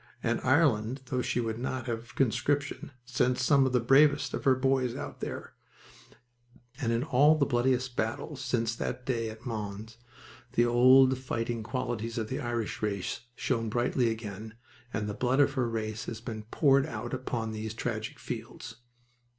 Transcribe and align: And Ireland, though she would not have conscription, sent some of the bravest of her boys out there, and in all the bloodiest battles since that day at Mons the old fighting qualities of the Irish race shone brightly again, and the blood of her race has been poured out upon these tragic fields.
And 0.23 0.41
Ireland, 0.41 1.03
though 1.05 1.21
she 1.21 1.39
would 1.39 1.59
not 1.59 1.85
have 1.85 2.15
conscription, 2.15 2.89
sent 3.05 3.37
some 3.37 3.67
of 3.67 3.71
the 3.71 3.79
bravest 3.79 4.33
of 4.33 4.45
her 4.45 4.55
boys 4.55 4.95
out 4.95 5.19
there, 5.19 5.53
and 6.79 6.91
in 6.91 7.03
all 7.03 7.35
the 7.37 7.45
bloodiest 7.45 7.95
battles 7.95 8.41
since 8.41 8.73
that 8.75 9.05
day 9.05 9.29
at 9.29 9.45
Mons 9.45 9.97
the 10.53 10.65
old 10.65 11.19
fighting 11.19 11.61
qualities 11.61 12.17
of 12.17 12.29
the 12.29 12.39
Irish 12.39 12.81
race 12.81 13.19
shone 13.35 13.69
brightly 13.69 14.09
again, 14.09 14.55
and 14.91 15.07
the 15.07 15.13
blood 15.13 15.39
of 15.39 15.53
her 15.53 15.69
race 15.69 16.05
has 16.05 16.19
been 16.19 16.45
poured 16.49 16.87
out 16.87 17.13
upon 17.13 17.51
these 17.51 17.75
tragic 17.75 18.17
fields. 18.17 18.77